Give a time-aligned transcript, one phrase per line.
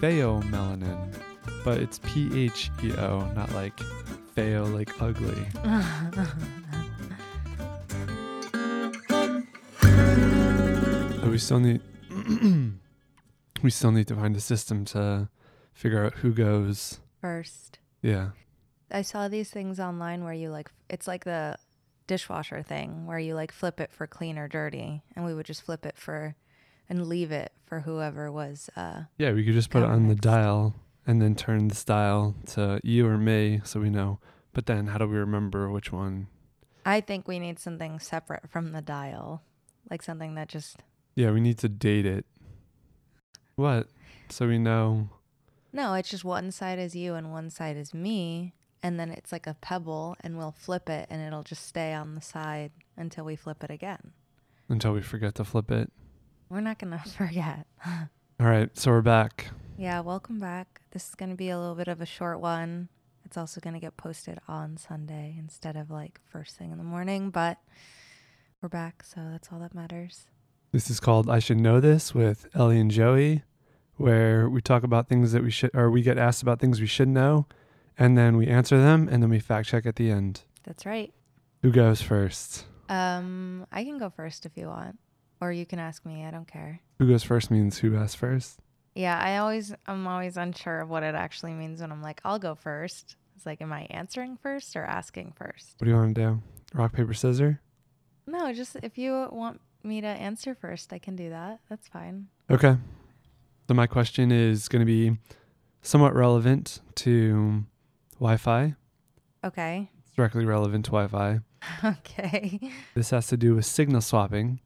[0.00, 1.14] pheomelanin,
[1.64, 3.76] but it's P H E O, not like
[4.34, 5.46] pheo, like ugly.
[9.80, 11.80] But uh, we still need
[13.62, 15.28] we still need to find a system to
[15.72, 17.00] figure out who goes.
[17.20, 18.30] First, Yeah.
[18.90, 21.56] I saw these things online where you like it's like the
[22.06, 25.62] dishwasher thing where you like flip it for clean or dirty, and we would just
[25.62, 26.36] flip it for
[26.88, 28.70] and leave it for whoever was.
[28.76, 30.74] uh Yeah, we could just put it on the dial
[31.06, 34.18] and then turn the dial to you or me so we know.
[34.52, 36.28] But then how do we remember which one?
[36.84, 39.42] I think we need something separate from the dial,
[39.90, 40.76] like something that just
[41.14, 42.24] Yeah, we need to date it.
[43.56, 43.88] What?
[44.28, 45.08] So we know.
[45.72, 49.32] no, it's just one side is you and one side is me, and then it's
[49.32, 53.24] like a pebble, and we'll flip it, and it'll just stay on the side until
[53.24, 54.12] we flip it again.
[54.68, 55.92] until we forget to flip it.
[56.48, 57.66] We're not gonna forget.
[58.40, 59.48] All right, so we're back.
[59.78, 60.80] Yeah, welcome back.
[60.90, 62.88] This is going to be a little bit of a short one.
[63.26, 66.84] It's also going to get posted on Sunday instead of like first thing in the
[66.84, 67.58] morning, but
[68.62, 70.26] we're back, so that's all that matters.
[70.72, 73.42] This is called I Should Know This with Ellie and Joey,
[73.96, 76.86] where we talk about things that we should, or we get asked about things we
[76.86, 77.46] should know,
[77.98, 80.42] and then we answer them, and then we fact check at the end.
[80.64, 81.12] That's right.
[81.62, 82.64] Who goes first?
[82.88, 84.98] Um, I can go first if you want,
[85.40, 86.24] or you can ask me.
[86.24, 86.80] I don't care.
[86.98, 88.58] Who goes first means who asks first.
[88.94, 92.38] Yeah, I always I'm always unsure of what it actually means when I'm like, I'll
[92.38, 93.16] go first.
[93.36, 95.74] It's like, am I answering first or asking first?
[95.78, 96.42] What do you want to do?
[96.72, 97.56] Rock, paper, scissors?
[98.26, 101.60] No, just if you want me to answer first, I can do that.
[101.68, 102.28] That's fine.
[102.50, 102.76] Okay.
[103.68, 105.18] So my question is going to be
[105.82, 107.64] somewhat relevant to
[108.18, 108.74] Wi Fi.
[109.44, 109.90] Okay.
[110.00, 111.40] It's directly relevant to Wi Fi.
[111.84, 112.60] Okay.
[112.94, 114.60] This has to do with signal swapping,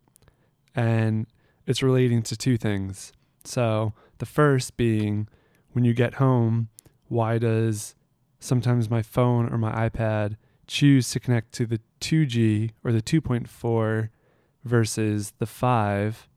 [0.74, 1.26] and
[1.66, 3.12] it's relating to two things.
[3.44, 5.28] So, the first being
[5.72, 6.68] when you get home,
[7.08, 7.94] why does
[8.38, 14.08] sometimes my phone or my iPad choose to connect to the 2G or the 2.4
[14.64, 16.28] versus the 5,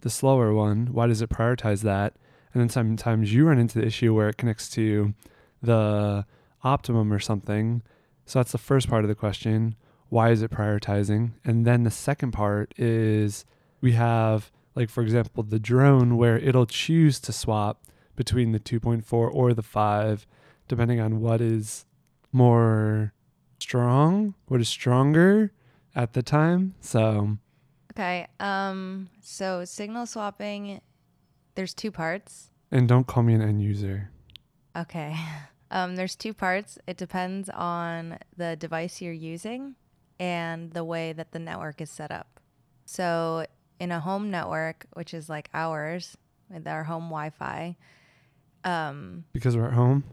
[0.00, 0.88] the slower one?
[0.92, 2.14] Why does it prioritize that?
[2.52, 5.14] And then sometimes you run into the issue where it connects to
[5.62, 6.26] the
[6.62, 7.82] optimum or something.
[8.26, 9.76] So, that's the first part of the question
[10.10, 11.30] why is it prioritizing?
[11.44, 13.44] And then the second part is
[13.80, 17.84] we have, like, for example, the drone where it'll choose to swap
[18.16, 20.26] between the 2.4 or the 5,
[20.68, 21.86] depending on what is
[22.32, 23.12] more
[23.58, 25.52] strong, what is stronger
[25.94, 26.74] at the time.
[26.80, 27.38] So,
[27.92, 28.28] Okay.
[28.38, 30.80] Um so signal swapping
[31.56, 32.50] there's two parts.
[32.70, 34.10] and don't call me an end user.
[34.76, 35.16] Okay.
[35.72, 36.78] Um there's two parts.
[36.88, 39.76] It depends on the device you're using
[40.18, 42.40] and the way that the network is set up.
[42.86, 43.46] So
[43.80, 46.16] in a home network, which is like ours
[46.48, 47.76] with our home Wi-Fi,
[48.62, 50.04] um Because we're at home.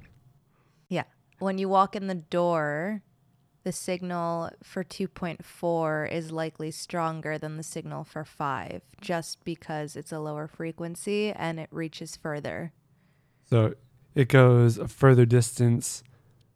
[0.88, 1.04] yeah,
[1.40, 3.02] when you walk in the door,
[3.64, 10.14] the signal for 2.4 is likely stronger than the signal for 5 just because it's
[10.14, 12.72] a lower frequency and it reaches further.
[13.50, 13.74] So
[14.16, 16.02] it goes a further distance.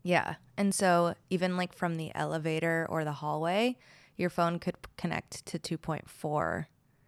[0.04, 0.36] Yeah.
[0.58, 3.78] And so even like from the elevator or the hallway,
[4.16, 6.66] your phone could connect to 2.4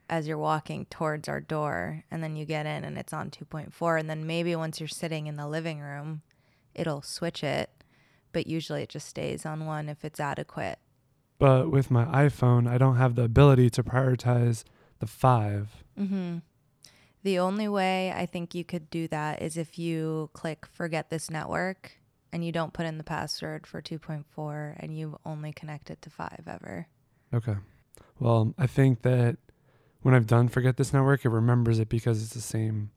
[0.10, 4.00] as you're walking towards our door and then you get in and it's on 2.4
[4.00, 6.22] and then maybe once you're sitting in the living room,
[6.76, 7.70] it'll switch it,
[8.32, 10.80] but usually it just stays on one if it's adequate.
[11.40, 14.64] But with my iPhone, I don't have the ability to prioritize
[15.00, 15.84] the 5.
[15.98, 16.42] Mhm.
[17.24, 21.30] The only way I think you could do that is if you click forget this
[21.32, 21.94] network
[22.32, 26.10] and you don't put in the password for 2.4 and you only connect it to
[26.10, 26.88] 5 ever.
[27.34, 27.56] Okay.
[28.20, 29.38] Well, I think that
[30.04, 32.92] when I've done forget this network, it remembers it because it's the same.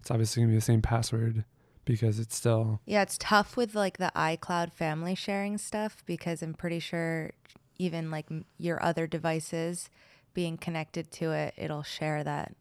[0.00, 1.44] It's obviously gonna be the same password
[1.84, 6.54] because it's still Yeah, it's tough with like the iCloud family sharing stuff because I'm
[6.54, 7.32] pretty sure
[7.78, 8.28] even like
[8.58, 9.90] your other devices
[10.34, 12.54] being connected to it, it'll share that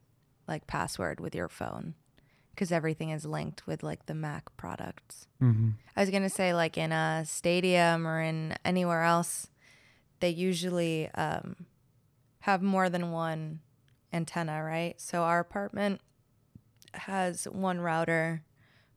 [0.48, 1.94] like password with your phone
[2.54, 5.28] because everything is linked with like the Mac products.
[5.40, 9.48] hmm I was going to say like in a stadium or in anywhere else,
[10.20, 11.66] they usually um,
[12.42, 13.60] have more than one
[14.14, 15.00] antenna, right?
[15.00, 16.02] So our apartment
[16.94, 18.44] has one router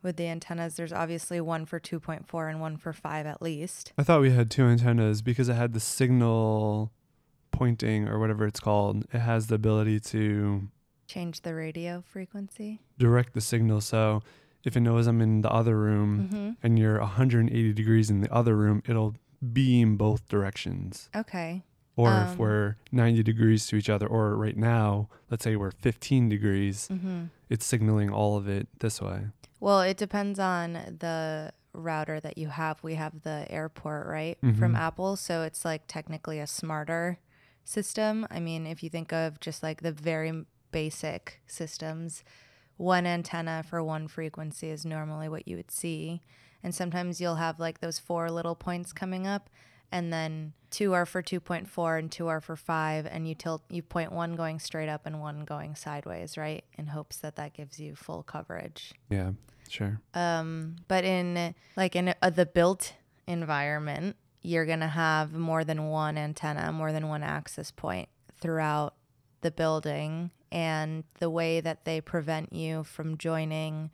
[0.03, 0.77] with the antennas.
[0.77, 3.93] There's obviously one for 2.4 and one for 5 at least.
[3.97, 6.93] I thought we had two antennas because it had the signal
[7.53, 9.05] pointing or whatever it's called.
[9.13, 10.69] It has the ability to
[11.07, 12.81] Change the radio frequency.
[12.99, 13.81] direct the signal.
[13.81, 14.23] So
[14.65, 16.51] if it knows I'm in the other room Mm-hmm.
[16.63, 19.15] and you're 180 degrees in the other room, it'll
[19.53, 21.09] beam both directions.
[21.15, 21.63] Okay.
[21.97, 25.71] Or Um, if we're 90 degrees to each other, or right now, let's say we're
[25.71, 27.25] 15 degrees, Mm-hmm.
[27.49, 29.27] it's signaling all of it this way.
[29.61, 32.83] Well, it depends on the router that you have.
[32.83, 34.59] We have the AirPort, right, Mhm.
[34.59, 35.17] from Apple.
[35.17, 37.19] So it's like technically a smarter
[37.65, 38.27] system.
[38.31, 42.25] I mean, if you think of just like the very basic systems,
[42.77, 46.23] one antenna for one frequency is normally what you would see.
[46.63, 49.49] And sometimes you'll have like those four little points coming up,
[49.95, 53.07] and then two are for 2.4 and two are for five.
[53.07, 56.65] And you tilt, you point one going straight up and one going sideways, right?
[56.77, 58.93] In hopes that that gives you full coverage.
[59.09, 59.31] Yeah,
[59.69, 60.01] sure.
[60.13, 62.95] Um, but in like in uh, the built
[63.29, 68.09] environment, you're gonna have more than one antenna, more than one access point
[68.41, 68.95] throughout
[69.43, 73.93] the building, and the way that they prevent you from joining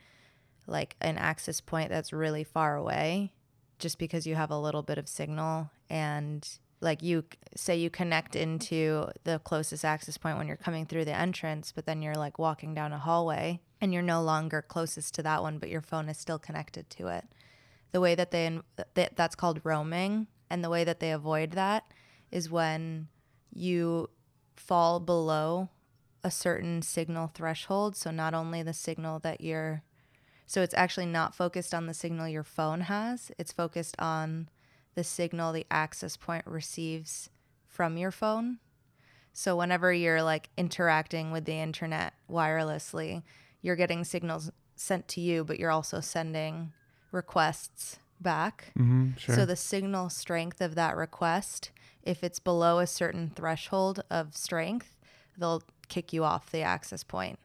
[0.66, 3.34] like an access point that's really far away,
[3.78, 6.48] just because you have a little bit of signal and
[6.80, 11.14] like you say you connect into the closest access point when you're coming through the
[11.14, 15.22] entrance but then you're like walking down a hallway and you're no longer closest to
[15.22, 17.24] that one but your phone is still connected to it.
[17.92, 18.58] The way that they
[18.94, 21.84] that, that's called roaming and the way that they avoid that
[22.30, 23.08] is when
[23.52, 24.08] you
[24.56, 25.68] fall below
[26.22, 27.96] a certain signal threshold.
[27.96, 29.82] So not only the signal that you're
[30.46, 34.48] so it's actually not focused on the signal your phone has it's focused on
[34.94, 37.30] the signal the access point receives
[37.66, 38.58] from your phone.
[39.32, 43.22] So whenever you're like interacting with the internet wirelessly,
[43.62, 46.72] you're getting signals sent to you, but you're also sending
[47.12, 48.72] requests back.
[48.78, 49.34] Mm-hmm, sure.
[49.34, 51.70] So the signal strength of that request,
[52.02, 54.96] if it's below a certain threshold of strength,
[55.38, 57.38] they'll kick you off the access point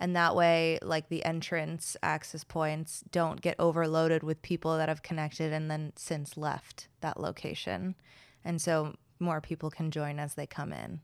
[0.00, 5.02] and that way like the entrance access points don't get overloaded with people that have
[5.02, 7.94] connected and then since left that location.
[8.42, 11.00] And so more people can join as they come in.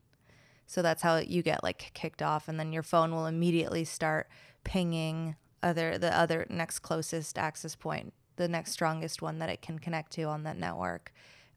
[0.65, 2.47] So that's how you get like kicked off.
[2.47, 4.27] And then your phone will immediately start
[4.63, 9.79] pinging other the other next closest access point the next strongest one that it can
[9.79, 11.11] connect to on that network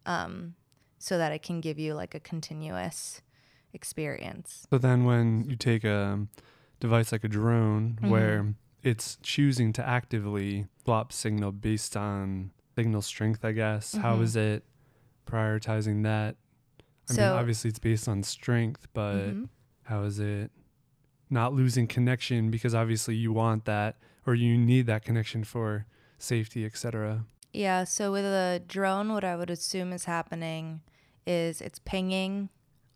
[0.07, 0.55] um,
[0.99, 3.21] so that it can give you like a continuous
[3.73, 4.67] experience.
[4.71, 6.27] So then when you take a
[6.81, 8.09] device like a drone Mhm.
[8.11, 13.95] where it's choosing to actively swap signal based on signal strength, I guess.
[13.97, 14.23] How Mhm.
[14.23, 14.65] is it
[15.27, 16.37] prioritizing that?
[17.09, 19.49] I mean, obviously it's based on strength, but Mhm.
[19.85, 20.51] how is it
[21.29, 23.97] not losing connection because obviously you want that
[24.27, 25.87] or you need that connection for
[26.19, 27.25] safety, etc.
[27.53, 30.81] Yeah, so with a drone, what I would assume is happening
[31.27, 32.49] is it's pinging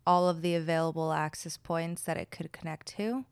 [0.07, 3.25] all of the available access points that it could connect to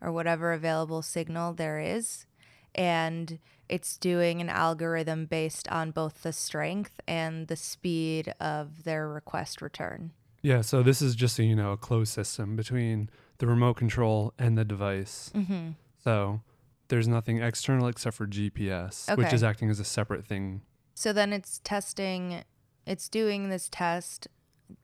[0.00, 2.26] or whatever available signal there is.
[2.74, 3.38] And
[3.68, 9.60] it's doing an algorithm based on both the strength and the speed of their request
[9.62, 10.12] return.
[10.42, 14.32] Yeah, so this is just so you know a closed system between the remote control
[14.38, 15.32] and the device.
[15.34, 15.70] Mm-hmm.
[16.04, 16.40] So
[16.88, 20.62] there's nothing external except for GPS, which is acting as a separate thing.
[20.94, 22.44] So then it's testing,
[22.86, 24.28] it's doing this test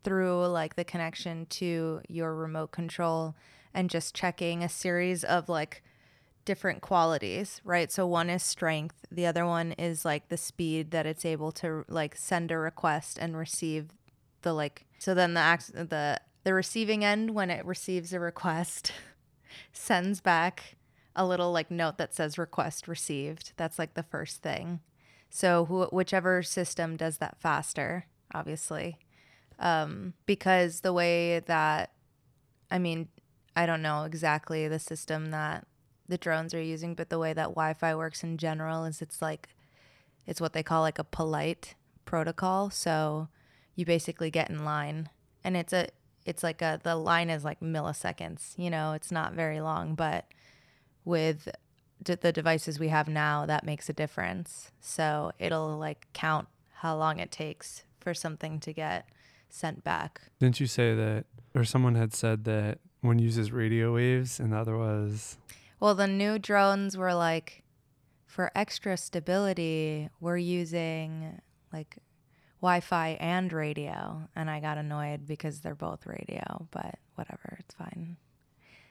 [0.03, 3.35] through like the connection to your remote control
[3.74, 5.82] and just checking a series of like
[6.44, 7.90] different qualities, right?
[7.90, 11.84] So one is strength, the other one is like the speed that it's able to
[11.88, 13.90] like send a request and receive
[14.42, 18.92] the like so then the act the the receiving end when it receives a request
[19.72, 20.76] sends back
[21.14, 23.52] a little like note that says request received.
[23.56, 24.80] That's like the first thing.
[25.30, 28.99] So wh- whichever system does that faster, obviously,
[29.58, 31.92] um, because the way that,
[32.70, 33.08] I mean,
[33.54, 35.66] I don't know exactly the system that
[36.09, 39.49] the drones are using, but the way that Wi-Fi works in general is it's like,
[40.26, 42.71] it's what they call like a polite protocol.
[42.71, 43.28] So
[43.75, 45.09] you basically get in line,
[45.44, 45.88] and it's a,
[46.25, 48.56] it's like a the line is like milliseconds.
[48.56, 50.26] You know, it's not very long, but
[51.04, 51.49] with
[52.02, 54.71] d- the devices we have now, that makes a difference.
[54.80, 59.09] So it'll like count how long it takes for something to get
[59.49, 60.23] sent back.
[60.40, 64.56] Didn't you say that, or someone had said that one uses radio waves and the
[64.56, 65.37] other was,
[65.78, 67.62] Well, the new drones were like,
[68.26, 71.40] for extra stability, we're using
[71.73, 71.99] like
[72.62, 74.28] Wi Fi and radio.
[74.35, 78.16] And I got annoyed because they're both radio, but whatever, it's fine.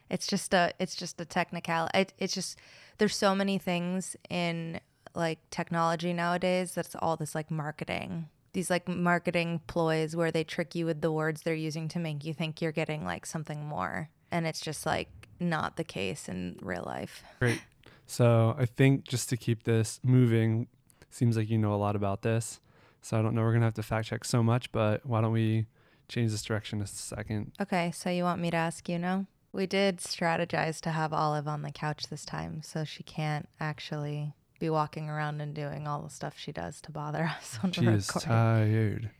[0.08, 1.88] It's just a, it's just a technical.
[1.94, 2.58] It, it's just,
[2.98, 4.78] there's so many things in
[5.14, 8.28] like technology nowadays that's all this like marketing.
[8.52, 12.24] These like marketing ploys where they trick you with the words they're using to make
[12.24, 14.10] you think you're getting like something more.
[14.30, 15.08] And it's just like
[15.40, 17.22] not the case in real life.
[17.38, 17.62] Great.
[18.06, 20.66] So I think just to keep this moving,
[21.10, 22.60] seems like you know a lot about this.
[23.00, 23.42] So I don't know.
[23.42, 25.66] We're gonna have to fact check so much, but why don't we
[26.08, 27.52] change this direction a second?
[27.60, 29.26] Okay, so you want me to ask you now?
[29.52, 34.34] We did strategize to have Olive on the couch this time so she can't actually
[34.62, 37.84] be walking around and doing all the stuff she does to bother us when She
[37.84, 38.28] is recording.
[38.30, 39.10] tired.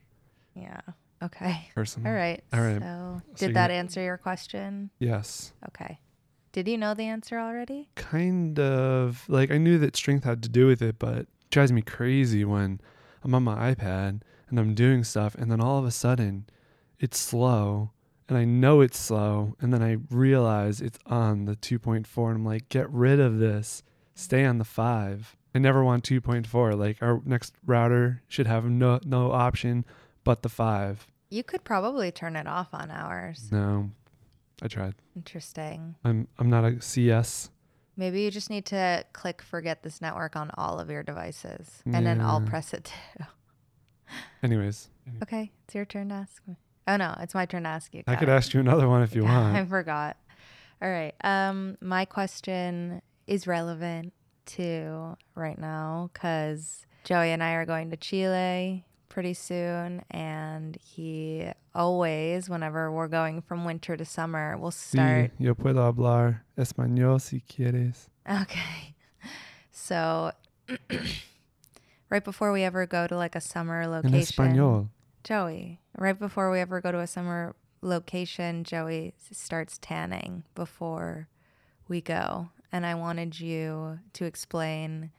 [0.55, 0.81] yeah.
[1.23, 1.69] Okay.
[1.75, 2.09] Personally.
[2.11, 2.43] All right.
[2.53, 2.81] All right.
[2.81, 4.91] So, So did that answer your question?
[4.99, 5.53] Yes.
[5.69, 5.99] Okay.
[6.53, 7.89] Did you know the answer already?
[7.97, 9.25] Kind of.
[9.29, 12.45] Like I knew that strength had to do with it, but it drives me crazy
[12.45, 12.81] when
[13.25, 16.47] I'm on my iPad and I'm doing stuff and then all of a sudden
[17.01, 17.91] it's slow
[18.29, 22.45] and I know it's slow and then I realize it's on the 2.4 and I'm
[22.45, 23.83] like, get rid of this.
[24.23, 25.37] Stay on the 5.
[25.55, 26.79] I never want 2.4.
[26.79, 29.85] Like our next router should have no no option
[30.25, 31.07] but the 5.
[31.31, 33.49] You could probably turn it off on ours.
[33.51, 33.91] No.
[34.63, 34.95] I tried.
[35.17, 35.97] Interesting.
[36.05, 37.51] I'm I'm not a CS.
[37.97, 42.07] Maybe you just need to click forget this network on all of your devices and
[42.07, 42.85] then I'll press it
[43.19, 43.25] too.
[44.43, 44.89] Anyways,
[45.23, 46.57] Okay, it's your turn to ask me.
[46.87, 48.03] Oh no, it's my turn to ask you.
[48.07, 48.33] I could it.
[48.33, 49.57] ask you another one if you want.
[49.57, 50.17] I forgot.
[50.81, 51.15] All right.
[51.23, 54.13] Um, my question is relevant
[54.45, 61.47] to right now because Joey and I are going to Chile pretty soon, and he
[61.75, 65.33] always, whenever we're going from winter to summer, will start.
[65.39, 68.09] Sí, yo puedo hablar español si quieres.
[68.29, 68.95] Okay.
[69.75, 70.33] So,
[72.11, 74.89] right before we ever go to like a summer En location, español.
[75.25, 81.29] Joey, right before we ever go to a summer location, Joey starts tanning before
[81.89, 82.51] we go.
[82.73, 85.11] And I wanted you to explain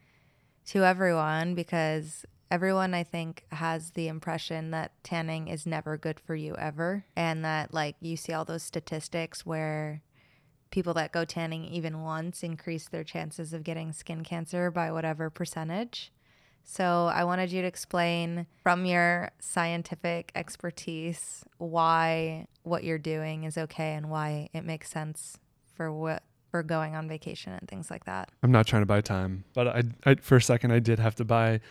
[0.67, 6.35] to everyone because everyone I think has the impression that tanning is never good for
[6.35, 10.01] you ever and that like you see all those statistics where
[10.69, 15.29] people that go tanning even once increase their chances of getting skin cancer by whatever
[15.29, 16.11] percentage.
[16.63, 23.57] So I wanted you to explain from your scientific expertise why what you're doing is
[23.57, 25.37] okay and why it makes sense
[25.75, 28.29] for what for going on vacation and things like that.
[28.43, 31.15] I'm not trying to buy time, but I, I for a second I did have
[31.15, 31.61] to buy.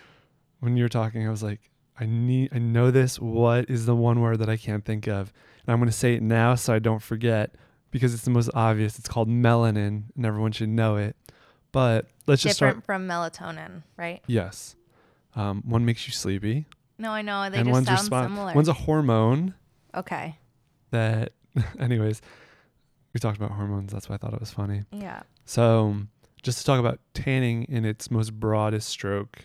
[0.59, 1.61] When you were talking, I was like,
[2.01, 3.21] I need, I know this.
[3.21, 5.33] What is the one word that I can't think of?
[5.65, 7.55] And I'm going to say it now so I don't forget
[7.93, 8.99] because it's the most obvious.
[8.99, 11.15] It's called melanin, and everyone should know it.
[11.71, 12.87] But let's just Different start.
[12.87, 14.21] from melatonin, right?
[14.27, 14.75] Yes,
[15.37, 16.67] um, one makes you sleepy,
[16.99, 18.53] No, I know they and just one's sound respon- similar.
[18.55, 19.55] One's a hormone
[19.95, 20.39] okay.
[20.91, 21.35] that,
[21.79, 22.21] anyways,
[23.13, 23.93] we talked about hormones.
[23.93, 24.83] That's why I thought it was funny.
[24.91, 25.23] Yeah.
[25.45, 26.09] So, um,
[26.43, 29.45] just to talk about tanning in its most broadest stroke,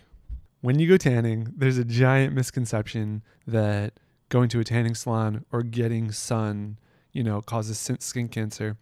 [0.61, 3.93] when you go tanning, there's a giant misconception that
[4.29, 6.79] going to a tanning salon or getting sun,
[7.13, 8.77] you know, causes skin cancer.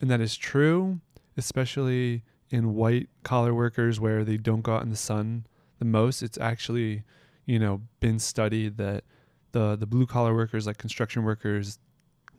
[0.00, 1.00] And that is true,
[1.36, 5.46] especially in white collar workers where they don't go out in the sun
[5.78, 6.22] the most.
[6.22, 7.04] It's actually,
[7.46, 9.04] you know, been studied that
[9.52, 11.78] the the blue collar workers like construction workers,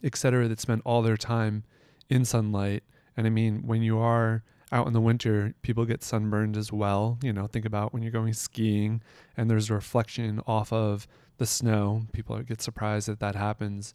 [0.04, 1.64] et cetera, that spend all their time
[2.12, 2.84] in sunlight.
[3.18, 7.18] And I mean, when you are out in the winter, people get sunburned as well.
[7.24, 9.02] You know, think about when you're going skiing
[9.36, 12.04] and there's a reflection off of the snow.
[12.12, 13.94] People get surprised that that happens.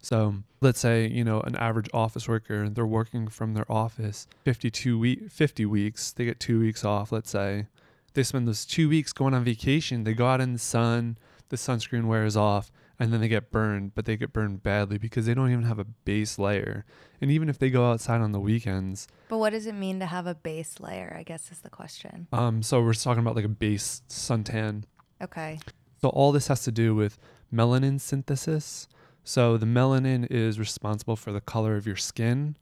[0.00, 4.98] So let's say, you know, an average office worker, they're working from their office 52
[4.98, 6.12] week, 50 weeks.
[6.12, 7.66] They get two weeks off, let's say.
[8.14, 10.04] They spend those two weeks going on vacation.
[10.04, 13.94] They go out in the sun, the sunscreen wears off, and then they get burned,
[13.94, 16.84] but they get burned badly because they don't even have a base layer.
[17.20, 20.06] And even if they go outside on the weekends, But what does it mean to
[20.06, 21.14] have a base layer?
[21.18, 22.26] I guess is the question.
[22.32, 24.84] um, so we're talking about like a base suntan.
[25.22, 25.58] Okay.
[26.02, 27.18] So all this has to do with
[27.52, 28.88] melanin synthesis.
[29.24, 32.56] So the melanin is responsible for the color of your skin.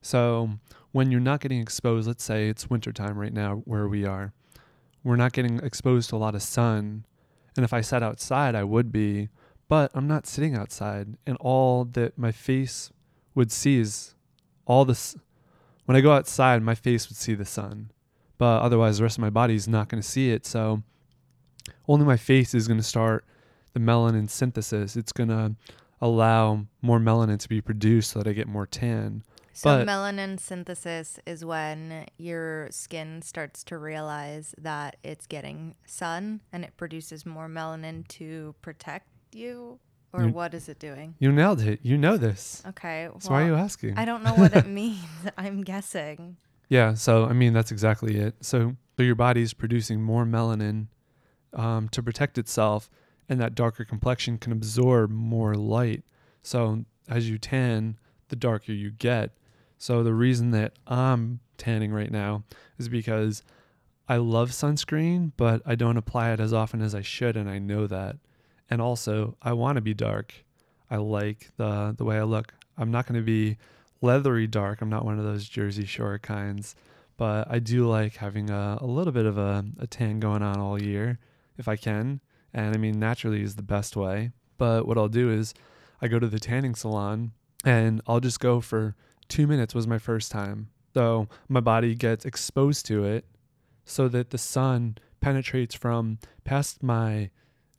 [0.00, 0.50] So
[0.92, 4.32] when you're not getting exposed, let's say it's wintertime right now where we are,
[5.02, 7.04] we're not getting exposed to a lot of sun.
[7.56, 9.28] And if I sat outside, I would be,
[9.68, 11.16] but I'm not sitting outside.
[11.26, 12.90] And all that my face
[13.34, 14.14] would see is
[14.66, 15.16] all this.
[15.84, 17.90] When I go outside, my face would see the sun,
[18.36, 20.44] but otherwise, the rest of my body is not going to see it.
[20.44, 20.82] So
[21.86, 23.24] only my face is going to start
[23.72, 24.96] the melanin synthesis.
[24.96, 25.54] It's going to
[26.00, 29.22] allow more melanin to be produced so that I get more tan.
[29.54, 36.42] So But- melanin synthesis is when your skin starts to realize that it's getting sun
[36.52, 39.78] and it produces more melanin to protect you
[40.12, 41.14] or You- what is it doing?
[41.18, 41.80] You nailed it.
[41.82, 42.62] You know this.
[42.68, 43.08] Okay.
[43.18, 43.98] So why are you asking?
[43.98, 44.98] I don't know what it means.
[45.38, 46.36] I'm guessing.
[46.68, 48.34] Yeah, so I mean that's exactly it.
[48.40, 50.88] So, so your body's producing more melanin
[51.54, 52.90] um, to protect itself,
[53.28, 56.04] and that darker complexion can absorb more light.
[56.42, 59.30] So as you tan, the darker you get.
[59.78, 62.44] So the reason that I'm tanning right now
[62.78, 63.42] is because
[64.08, 67.58] I love sunscreen, but I don't apply it as often as I should, and I
[67.58, 68.16] know that.
[68.70, 70.34] And also, I want to be dark.
[70.90, 72.54] I like the the way I look.
[72.76, 73.56] I'm not going to be
[74.00, 74.80] leathery dark.
[74.80, 76.76] I'm not one of those Jersey Shore kinds,
[77.16, 80.58] but I do like having a, a little bit of a, a tan going on
[80.60, 81.18] all year
[81.58, 82.20] if I can.
[82.54, 84.30] And I mean, naturally is the best way.
[84.56, 85.54] But what I'll do is
[86.00, 87.32] I go to the tanning salon
[87.64, 88.94] and I'll just go for
[89.28, 90.68] two minutes was my first time.
[90.94, 93.24] So my body gets exposed to it
[93.84, 97.30] so that the sun penetrates from past my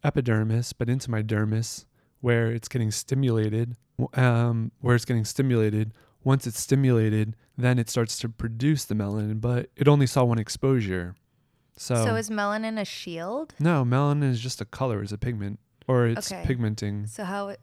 [0.03, 1.85] epidermis but into my dermis
[2.21, 3.75] where it's getting stimulated
[4.13, 9.39] um, where it's getting stimulated once it's stimulated then it starts to produce the melanin
[9.41, 11.15] but it only saw one exposure
[11.77, 13.53] so, So is melanin a shield?
[13.59, 16.43] no melanin is just a color it's a pigment or it's Okay.
[16.45, 17.59] pigmenting So how it,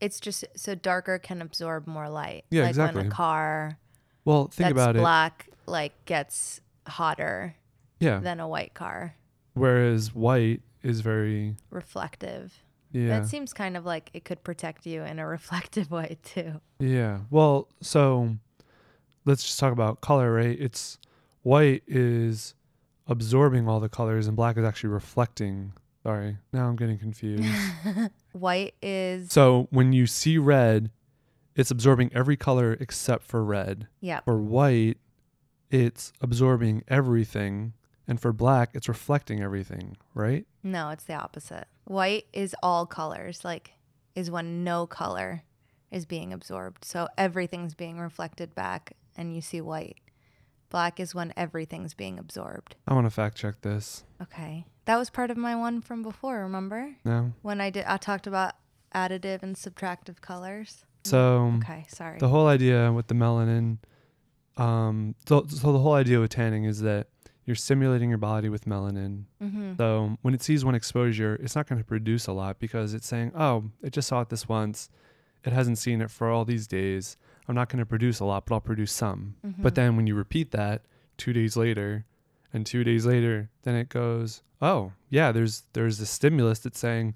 [0.00, 2.44] it's just so darker can absorb more light.
[2.50, 3.02] Yeah, like exactly.
[3.02, 3.78] when a car
[4.24, 7.54] well think about it black like gets hotter
[8.00, 9.14] yeah than a white car.
[9.54, 12.52] whereas white is very Reflective.
[12.92, 16.60] yeah That seems kind of like it could protect you in a reflective way too.
[16.78, 17.20] Yeah.
[17.30, 18.36] Well, so
[19.24, 20.58] let's just talk about color, right?
[20.60, 20.98] It's
[21.42, 22.54] white is
[23.06, 25.72] absorbing all the colors and black is actually reflecting.
[26.02, 26.38] Sorry.
[26.52, 27.44] Now I'm getting confused.
[28.32, 30.90] White is so when you see red,
[31.56, 33.86] it's absorbing every color except for red.
[34.00, 34.20] yeah.
[34.24, 34.96] For white,
[35.70, 37.74] it's absorbing everything.
[38.10, 40.44] And for black, it's reflecting everything, right?
[40.64, 41.68] No, it's the opposite.
[41.84, 43.70] White is all colors, like
[44.16, 45.42] is when no color
[45.92, 46.84] is being absorbed.
[46.84, 49.98] So everything's being reflected back and you see white.
[50.70, 52.74] Black is when everything's being absorbed.
[52.88, 54.02] I want to fact check this.
[54.20, 54.66] Okay.
[54.86, 56.96] That was part of my one from before, remember?
[57.04, 57.32] No.
[57.42, 58.54] When I did I talked about
[58.92, 60.84] additive and subtractive colors.
[61.04, 62.18] So Okay, sorry.
[62.18, 63.78] the whole idea with the melanin
[64.56, 67.06] um so, so the whole idea with tanning is that
[67.50, 69.72] you're simulating your body with melanin mm-hmm.
[69.76, 73.08] so when it sees one exposure it's not going to produce a lot because it's
[73.08, 74.88] saying oh it just saw it this once
[75.44, 77.16] it hasn't seen it for all these days
[77.48, 79.62] i'm not going to produce a lot but i'll produce some Mm-hmm.
[79.64, 80.82] but then when you repeat that
[81.16, 82.04] two days later
[82.52, 87.14] and two days later then it goes oh yeah there's there's a stimulus that's saying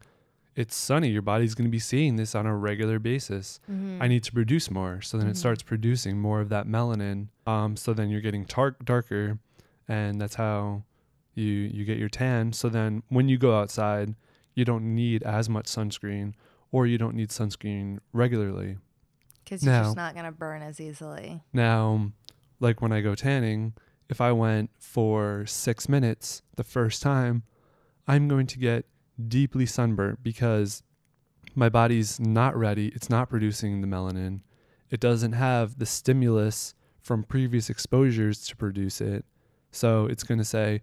[0.57, 4.01] it's sunny your body's going to be seeing this on a regular basis mm-hmm.
[4.03, 5.01] I need to produce more.
[5.03, 5.31] So then Mhm.
[5.31, 7.27] it starts producing more of that melanin.
[7.45, 9.39] Um, so then you're getting tar- darker,
[9.89, 10.85] and that's how
[11.35, 12.53] you you get your tan.
[12.53, 14.15] So then when you go outside,
[14.55, 16.35] you don't need as much sunscreen,
[16.73, 18.79] or you don't need sunscreen regularly.
[19.45, 21.43] Because you're now- just not gonna burn as easily.
[21.53, 22.13] Now,
[22.61, 23.75] like when I go tanning,
[24.09, 27.43] if I went for six minutes the first time,
[28.07, 28.87] I'm going to get
[29.29, 30.83] deeply sunburnt because
[31.55, 32.89] my body's not ready.
[32.89, 34.41] It's not producing the melanin.
[34.91, 39.25] It doesn't have the stimulus from previous exposures to produce it.
[39.75, 40.81] So it's going to say,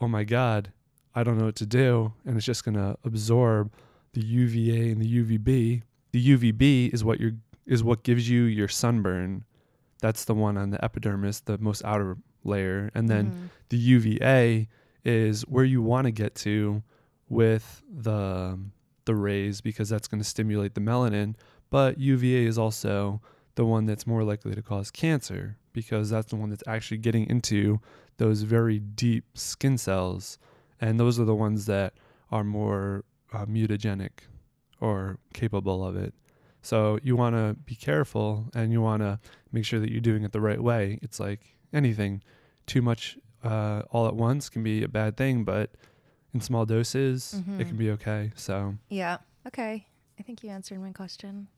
[0.00, 0.72] oh my God,
[1.14, 2.12] I don't know what to do.
[2.24, 3.72] And it's just going to absorb
[4.12, 5.82] the UVA and the UVB.
[6.12, 7.32] The UVB is what you're
[7.66, 9.44] is what gives you your sunburn.
[10.00, 12.90] That's the one on the epidermis, the most outer layer.
[12.94, 13.34] And then Mhm.
[13.68, 14.68] the UVA
[15.04, 16.82] is where you want to get to
[17.28, 18.58] with the
[19.04, 21.34] the rays because that's going to stimulate the melanin.
[21.70, 23.20] But UVA is also
[23.54, 27.26] the one that's more likely to cause cancer because that's the one that's actually getting
[27.28, 27.80] into
[28.18, 30.38] those very deep skin cells,
[30.80, 31.94] and those are the ones that
[32.30, 34.10] are more uh, mutagenic
[34.80, 36.14] or capable of it.
[36.62, 39.18] So you want to be careful and you want to
[39.52, 40.98] make sure that you're doing it the right way.
[41.02, 42.22] It's like anything,
[42.66, 45.70] too much uh, all at once can be a bad thing, but
[46.34, 47.68] in small doses, it Mhm.
[47.68, 48.32] can be okay.
[48.36, 49.18] So, Yeah.
[49.46, 49.86] Okay.
[50.18, 51.48] I think you answered my question.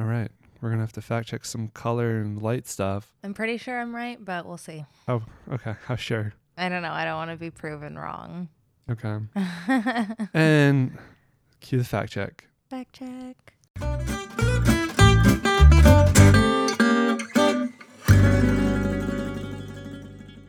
[0.00, 0.30] all right,
[0.66, 3.14] we're gonna have to fact check some color and light stuff.
[3.22, 4.84] I'm pretty sure I'm right, but we'll see.
[5.06, 6.32] Oh, okay, how sure?
[6.58, 6.90] I don't know.
[6.90, 8.48] I don't want to be proven wrong.
[8.90, 9.16] Okay,
[10.34, 10.98] and
[11.60, 12.48] cue the fact check.
[12.68, 13.54] Fact check.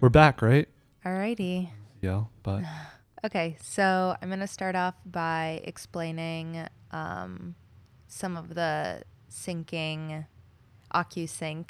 [0.02, 0.68] We're back, right?
[1.06, 1.70] Alrighty.
[2.02, 2.64] Yeah, but
[3.24, 7.54] Okay, so I'm going to start off by explaining um,
[8.08, 10.26] some of the syncing
[10.94, 11.70] OcuSync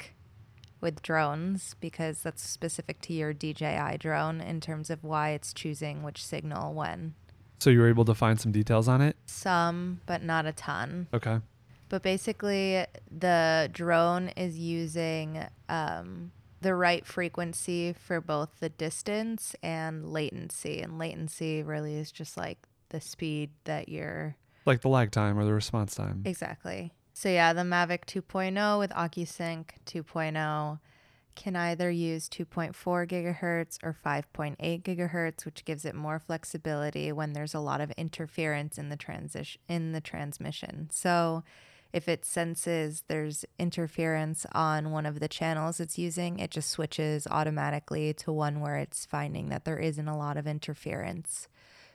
[0.80, 6.02] with drones because that's specific to your DJI drone in terms of why it's choosing
[6.02, 7.14] which signal when.
[7.58, 9.16] so you were able to find some details on it.
[9.26, 11.08] Some, but not a ton.
[11.12, 11.40] Okay.
[11.88, 20.12] But basically, the drone is using um, the right frequency for both the distance and
[20.12, 20.80] latency.
[20.80, 22.58] And latency really is just like
[22.90, 26.22] the speed that you're Like the lag time or the response time.
[26.24, 26.92] exactly.
[27.18, 30.78] So, yeah, the Mavic 2.0 with OcuSync 2.0
[31.34, 32.72] can either use 2.4
[33.08, 38.78] gigahertz or 5.8 gigahertz, which gives it more flexibility when there's a lot of interference
[38.78, 40.90] in the transition in the transmission.
[40.92, 41.42] So,
[41.92, 47.26] if it senses there's interference on one of the channels it's using, it just switches
[47.28, 51.48] automatically to one where it's finding that there isn't a lot of interference.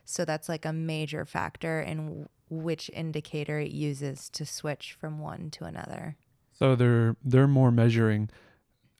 [0.06, 2.28] So that's like a major factor in
[2.62, 6.16] which indicator it uses to switch from one to another.
[6.52, 8.30] So they're they're more measuring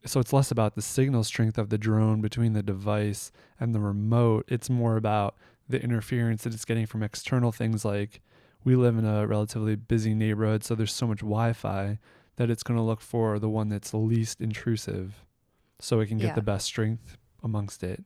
[0.06, 3.80] so it's less about the signal strength of the drone between the device and the
[3.80, 4.44] remote.
[4.50, 5.36] It's more about
[5.70, 8.20] the interference that it's getting from external things like
[8.66, 12.00] we live in a relatively busy neighborhood, so there's so much Wi-Fi
[12.36, 15.24] that it's going to look for the one that's least intrusive
[15.80, 16.36] so it can get Yeah.
[16.36, 18.04] the best strength amongst it.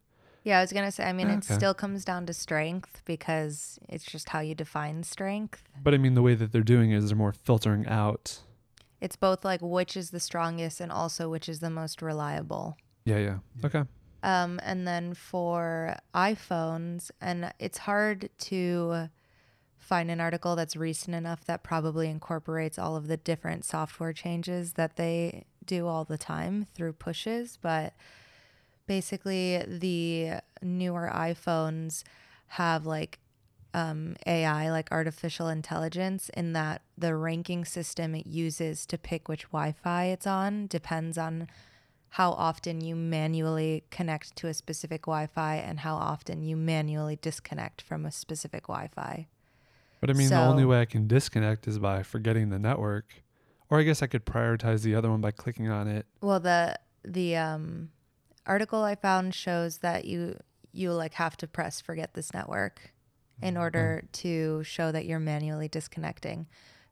[0.48, 1.04] Yeah, I was gonna say.
[1.04, 5.68] I mean, it still comes down to strength because it's just how you define strength.
[5.84, 8.40] But I mean the way that they're doing it is they're more filtering out.
[9.02, 12.78] It's both like which is the strongest and also which is the most reliable.
[13.04, 13.38] Yeah, yeah.
[13.66, 13.84] Okay.
[14.24, 19.10] Um, and then for iPhones, and it's hard to
[19.78, 24.74] find an article that's recent enough that probably incorporates all of the different software changes
[24.74, 27.60] that they do all the time through pushes.
[27.62, 27.92] But
[28.88, 32.04] basically, the newer iPhones
[32.48, 33.20] have like
[33.74, 39.44] um, AI, like artificial intelligence, in that the ranking system it uses to pick which
[39.52, 41.48] Wi Fi it's on depends on
[42.12, 47.18] how often you manually connect to a specific Wi Fi and how often you manually
[47.22, 49.28] disconnect from a specific Wi Fi.
[50.00, 53.24] But I mean, the only way I can disconnect is by forgetting the network.
[53.70, 56.06] Or I guess I could prioritize the other one by clicking on it.
[56.22, 57.90] Well, the the um,
[58.48, 60.40] article I found shows that you
[60.72, 62.94] you like have to press forget this network
[63.42, 63.64] in mm-hmm.
[63.64, 66.48] order to show that you're manually disconnecting.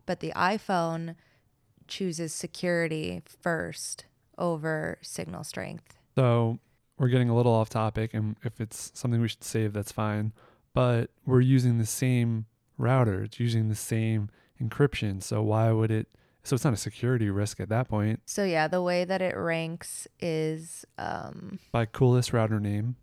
[0.06, 1.15] But the iPhone
[1.88, 4.06] chooses security first
[4.38, 5.98] over signal strength.
[6.15, 6.60] So
[6.98, 10.34] we're getting a little off topic, and if it's something we should save, that's fine.
[10.74, 12.46] But we're using the same
[12.78, 14.30] router, it's using the same
[14.62, 15.22] encryption.
[15.22, 16.08] So why would it?
[16.45, 18.21] So it's not a security risk at that point.
[18.25, 22.95] So yeah, the way that it ranks is um, By coolest router name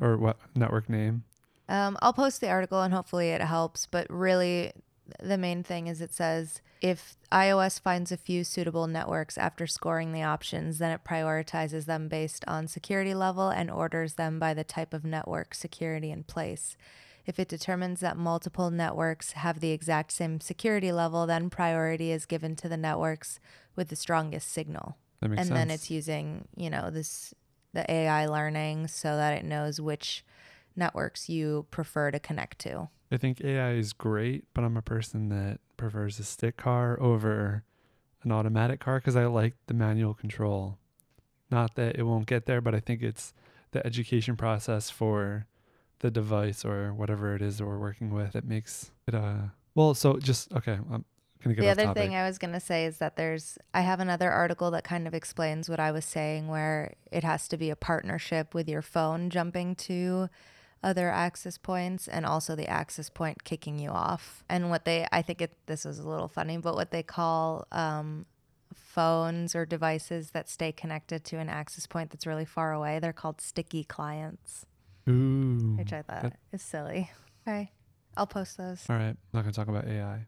[0.00, 1.24] or what network name.
[1.68, 3.86] Um, I'll post the article and hopefully it helps.
[3.86, 4.72] But really,
[5.20, 10.12] the main thing is it says if iOS finds a few suitable networks after scoring
[10.12, 14.64] the options, then it prioritizes them based on security level and orders them by the
[14.64, 16.76] type of network security in place.
[17.26, 22.24] If it determines that multiple networks have the exact same security level, then priority is
[22.24, 23.40] given to the networks
[23.74, 25.58] with the strongest signal That makes and sense.
[25.58, 27.34] then it's using you know this
[27.74, 30.24] the AI learning so that it knows which
[30.76, 32.88] networks you prefer to connect to.
[33.10, 37.64] I think AI is great, but I'm a person that prefers a stick car over
[38.22, 40.78] an automatic car because I like the manual control.
[41.50, 43.32] Not that it won't get there, but I think it's
[43.72, 45.46] the education process for
[46.00, 49.36] the device or whatever it is that we're working with that makes it uh
[49.74, 51.04] well so just okay i'm
[51.42, 53.82] gonna get the other topic thing I was going to say is that there's I
[53.82, 57.56] have another article that kind of explains what I was saying where it has to
[57.56, 60.28] be a partnership with your phone jumping to
[60.82, 64.44] other access points and also the access point kicking you off.
[64.48, 67.66] And what they I think it this is a little funny, but what they call
[67.70, 68.26] um
[68.74, 73.12] phones or devices that stay connected to an access point that's really far away, they're
[73.12, 74.66] called sticky clients.
[75.08, 75.12] ooh
[75.76, 77.10] which I thought that- is silly.
[77.46, 77.70] Okay,
[78.16, 78.84] I'll post those.
[78.88, 79.08] all right.
[79.16, 80.26] I'm not gonna talk about ai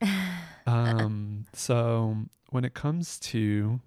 [0.66, 2.16] um so
[2.50, 3.80] when it comes to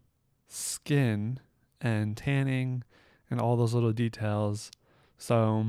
[0.48, 1.40] skin
[1.80, 2.84] and tanning
[3.30, 4.72] and all those little details
[5.18, 5.66] so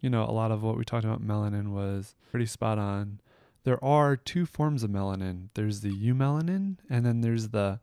[0.00, 3.20] you know a lot of what we talked about melanin was pretty spot on.
[3.64, 5.48] There are two forms of melanin.
[5.54, 7.80] There's the eumelanin and then there's the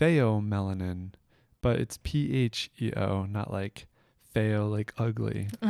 [0.00, 1.12] pheomelanin
[1.62, 3.86] but it's p-h-e-o not like
[4.36, 5.48] pheo like ugly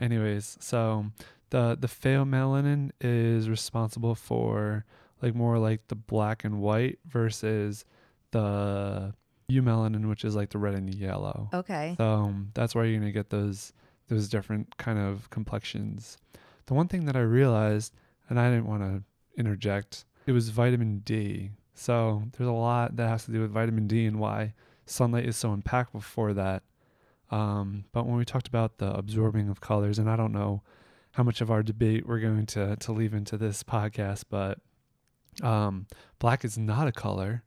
[0.00, 1.06] anyways so
[1.50, 4.84] the the pheomelanin is responsible for
[5.22, 7.84] like more like the black and white versus
[8.30, 9.12] the
[9.50, 11.94] eumelanin which is like the red and the yellow Okay.
[11.98, 13.72] so um, that's why you're gonna get those
[14.08, 16.18] those different kind of complexions.
[16.66, 17.94] The one thing that I realized,
[18.28, 19.04] and I didn't want to
[19.38, 21.50] interject, it was vitamin D.
[21.74, 24.54] So there's a lot that has to do with vitamin D and why
[24.90, 26.62] sunlight is so impactful for that.
[27.30, 30.62] Um, but when we talked about the absorbing of colors, and I don't know
[31.12, 34.58] how much of our debate we're going to to leave into this podcast, but
[35.42, 35.86] um,
[36.18, 37.44] black is not a color.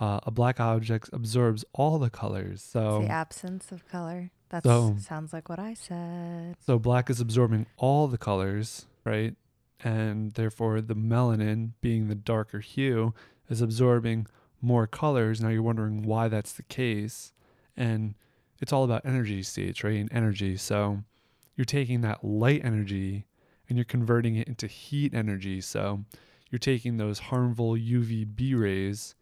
[0.00, 2.62] Uh, a black object absorbs all the colors.
[2.62, 4.30] So It's the absence of color.
[4.50, 6.56] That So- sounds like what I said.
[6.64, 9.34] So black is absorbing all the colors, right?
[9.82, 13.12] And therefore, the melanin, being the darker hue,
[13.50, 14.26] is absorbing
[14.60, 15.40] more colors.
[15.40, 17.32] Now you're wondering why that's the case.
[17.76, 18.14] And
[18.60, 19.98] it's all about energy states, right?
[19.98, 20.56] And energy.
[20.56, 21.02] So
[21.56, 23.26] you're taking that light energy
[23.68, 25.60] and you're converting it into heat energy.
[25.60, 26.04] So
[26.50, 29.14] you're taking those harmful UVB rays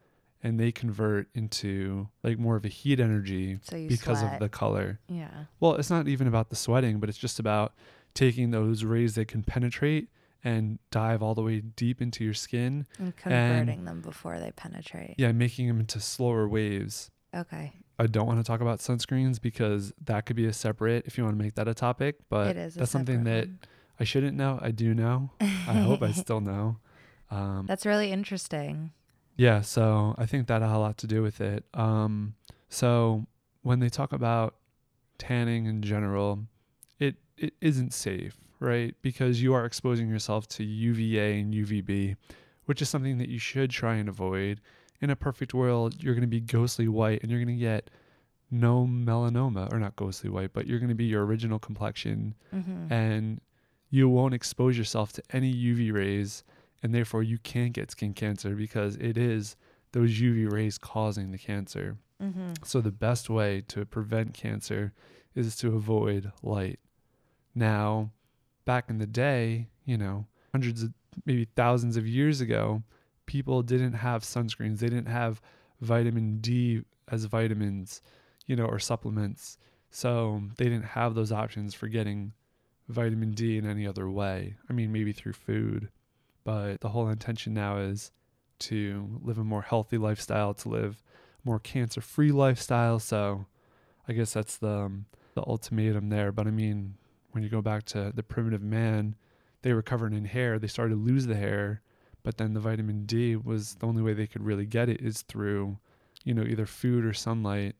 [0.42, 4.34] and they convert into like more of a heat energy So because sweat.
[4.34, 5.00] of the color.
[5.08, 5.44] yeah.
[5.60, 7.74] Well, it's not even about the sweating, but it's just about
[8.14, 10.08] taking those rays that can penetrate
[10.46, 12.86] and dive all the way deep into your skin.
[13.00, 15.16] And converting them before they penetrate.
[15.18, 17.10] Yeah, making them into slower waves.
[17.34, 17.72] Okay.
[17.98, 21.24] I don't want to talk about sunscreens because that could be a separate if you
[21.24, 22.74] want to make that a topic, but it is.
[22.76, 23.58] that's something that one.
[23.98, 24.60] I shouldn't know.
[24.62, 25.30] I do know.
[25.40, 26.76] I hope I still know.
[27.30, 28.92] Um, That's really interesting.
[29.36, 31.64] yeah, so I think that had a lot to do with it.
[31.74, 32.34] Um,
[32.68, 33.26] so
[33.62, 34.54] when they talk about
[35.18, 36.46] tanning in general,
[37.00, 38.94] it it isn't safe, right?
[39.02, 42.16] Because you are exposing yourself to UVA and UVB,
[42.64, 44.60] which is something that you should try and avoid.
[45.00, 47.90] In a perfect world, you're going to be ghostly white and you're going to get
[48.50, 52.86] no melanoma, or not ghostly white, but you're going to be your original complexion hmm
[52.90, 53.40] and
[53.90, 56.42] you won't expose yourself to any UV rays,
[56.82, 59.56] and therefore you can't get skin cancer because it is
[59.92, 61.96] those UV rays causing the cancer.
[62.20, 64.92] hmm So the best way to prevent cancer
[65.34, 66.78] is to avoid light.
[67.54, 68.10] Now,
[68.66, 70.92] back in the day, you know, hundreds of
[71.24, 72.82] maybe thousands of years ago,
[73.24, 74.80] people didn't have sunscreens.
[74.80, 75.40] They didn't have
[75.80, 78.02] vitamin D as vitamins,
[78.46, 79.56] you know, or supplements.
[79.90, 82.34] So they didn't have those options for getting
[82.88, 84.56] vitamin D in any other way.
[84.68, 85.88] I mean, maybe through food,
[86.44, 88.10] but the whole intention now is
[88.58, 91.02] to live a more healthy lifestyle, to live
[91.44, 92.98] more cancer-free lifestyle.
[92.98, 93.46] So
[94.08, 96.32] I guess that's the um, the ultimatum there.
[96.32, 96.96] But I mean,
[97.36, 99.14] when you go back to the primitive man,
[99.60, 100.58] they were covered in hair.
[100.58, 101.82] They started to lose the hair,
[102.22, 105.20] but then the vitamin D was the only way they could really get it is
[105.20, 105.76] through,
[106.24, 107.76] you know, either food or sunlight.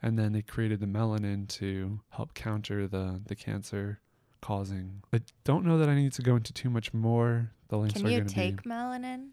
[0.00, 3.98] And then they created the melanin to help counter the the cancer
[4.40, 5.02] causing.
[5.12, 7.50] I don't know that I need to go into too much more.
[7.66, 9.30] The links Can are you to be take melanin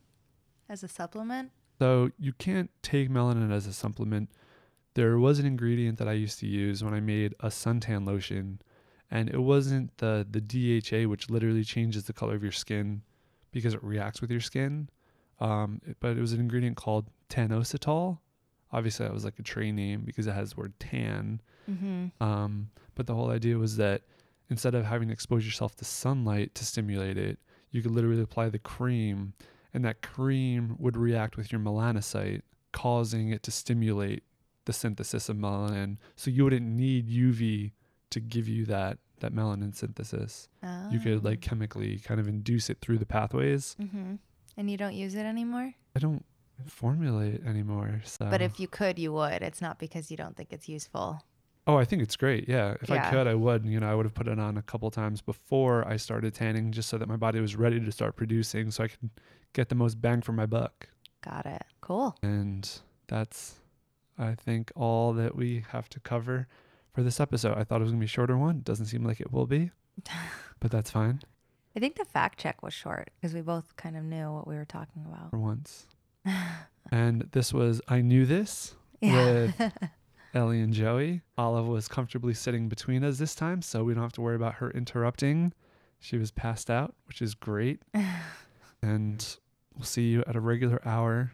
[0.68, 1.52] as a supplement?
[1.78, 4.32] so you can't take melanin as a supplement.
[4.96, 8.60] There was an ingredient that I used to use when I made a suntan lotion,
[9.10, 13.02] and it wasn't the the DHA, which literally changes the color of your skin
[13.52, 14.90] because it reacts with your skin.
[15.40, 18.20] Um, but it was an ingredient called tanositol.
[18.72, 21.42] Obviously, that was like a trade name because it has the word tan.
[21.70, 22.22] Mm-hmm.
[22.22, 24.02] Um, but the whole idea was that
[24.50, 27.40] instead of having to expose yourself to sunlight to stimulate it,
[27.72, 29.34] you could literally apply the cream,
[29.74, 32.42] and that cream would react with your melanocyte,
[32.72, 34.24] causing it to stimulate
[34.66, 35.98] the synthesis of melanin.
[36.16, 37.72] So you wouldn't need UV
[38.12, 40.48] to give you that that melanin synthesis.
[40.92, 43.76] You could like chemically kind of induce it through the pathways.
[43.82, 44.16] Mm-hmm.
[44.58, 45.74] And you don't use it anymore?
[45.96, 46.26] I don't
[46.66, 48.02] formulate anymore.
[48.04, 49.42] So But if you could, you would.
[49.42, 51.22] It's not because you don't think it's useful.
[51.68, 52.48] Oh, I think it's great.
[52.48, 52.76] Yeah.
[52.82, 53.66] If I could, I would.
[53.66, 56.72] You know, I would have put it on a couple times before I started tanning
[56.72, 59.10] just so that my body was ready to start producing so I could
[59.54, 60.90] get the most bang for my buck.
[61.22, 61.64] Got it.
[61.82, 62.16] Cool.
[62.24, 62.70] And
[63.08, 63.56] that's,
[64.18, 66.48] I think, all that we have to cover
[66.98, 67.56] for this episode.
[67.56, 68.62] I thought it was going to be a shorter one.
[68.62, 69.70] Doesn't seem like it will be,
[70.60, 71.22] but that's fine
[71.76, 74.56] I think the fact check was short because we both kind of knew what we
[74.56, 75.30] were talking about.
[75.30, 75.86] for once.
[76.92, 79.54] and this was I Knew This with
[80.34, 81.22] Ellie and Joey.
[81.38, 84.56] Olive was comfortably sitting between us this time, so we don't have to worry about
[84.56, 85.54] her interrupting.
[86.00, 87.84] She was passed out, which is great.
[88.82, 89.38] and
[89.76, 91.32] we'll see you at a regular hour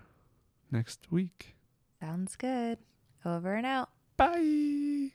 [0.71, 1.55] next week.
[2.01, 2.79] Sounds good.
[3.23, 3.91] Over and out.
[4.17, 5.11] Bye.